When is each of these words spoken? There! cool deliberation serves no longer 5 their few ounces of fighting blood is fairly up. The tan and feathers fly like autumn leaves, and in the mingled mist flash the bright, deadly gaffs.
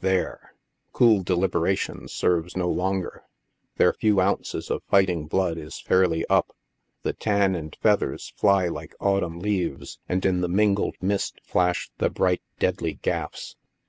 There! 0.00 0.52
cool 0.90 1.22
deliberation 1.22 2.08
serves 2.08 2.56
no 2.56 2.68
longer 2.68 3.22
5 3.76 3.76
their 3.76 3.92
few 3.92 4.18
ounces 4.20 4.68
of 4.68 4.82
fighting 4.90 5.28
blood 5.28 5.58
is 5.58 5.78
fairly 5.78 6.26
up. 6.28 6.56
The 7.02 7.12
tan 7.12 7.54
and 7.54 7.76
feathers 7.80 8.32
fly 8.36 8.66
like 8.66 8.96
autumn 8.98 9.38
leaves, 9.38 10.00
and 10.08 10.26
in 10.26 10.40
the 10.40 10.48
mingled 10.48 10.96
mist 11.00 11.40
flash 11.44 11.88
the 11.98 12.10
bright, 12.10 12.42
deadly 12.58 12.94
gaffs. 12.94 13.54